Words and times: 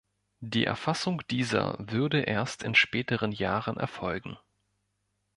Die 0.39 0.65
Erfassung 0.65 1.21
dieser 1.29 1.75
würde 1.77 2.21
erst 2.21 2.63
in 2.63 2.73
späteren 2.73 3.31
Jahren 3.31 3.77
erfolgen. 3.77 4.35